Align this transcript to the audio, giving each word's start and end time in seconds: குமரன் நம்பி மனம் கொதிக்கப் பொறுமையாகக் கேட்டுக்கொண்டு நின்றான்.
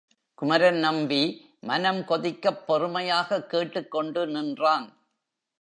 குமரன் 0.33 0.77
நம்பி 0.77 1.49
மனம் 1.61 1.99
கொதிக்கப் 1.99 2.63
பொறுமையாகக் 2.67 3.49
கேட்டுக்கொண்டு 3.49 4.27
நின்றான். 4.27 4.93